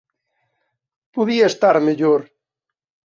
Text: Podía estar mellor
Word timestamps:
Podía 1.15 1.45
estar 1.49 1.75
mellor 1.87 2.21